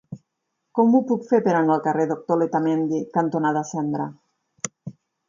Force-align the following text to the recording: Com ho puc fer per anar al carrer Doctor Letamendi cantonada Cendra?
Com 0.77 0.93
ho 0.95 1.01
puc 1.11 1.27
fer 1.31 1.39
per 1.47 1.53
anar 1.57 1.75
al 1.75 1.83
carrer 1.87 2.05
Doctor 2.11 2.39
Letamendi 2.43 3.03
cantonada 3.19 3.63
Cendra? 3.73 4.09